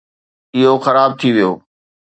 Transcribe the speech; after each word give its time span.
اهو 0.57 0.73
خراب 0.85 1.11
ٿي 1.19 1.29
ويو. 1.35 1.51